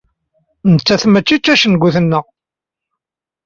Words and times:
Nettat 0.73 1.03
mačči 1.07 1.35
d 1.37 1.41
tacengut-nneɣ. 1.43 2.25